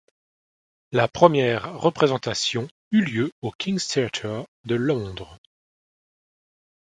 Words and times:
La 0.91 1.07
première 1.07 1.75
représentation 1.77 2.67
eut 2.89 3.03
lieu 3.05 3.23
le 3.25 3.31
au 3.43 3.51
King's 3.51 3.87
Theater 3.87 4.47
de 4.63 4.73
Londres. 4.73 5.37